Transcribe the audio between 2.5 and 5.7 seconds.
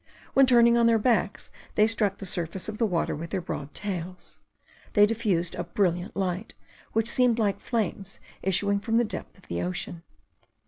of the water with their broad tails; they diffused a